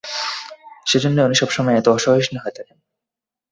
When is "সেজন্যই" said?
0.85-1.25